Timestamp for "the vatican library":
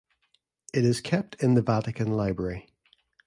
1.53-2.67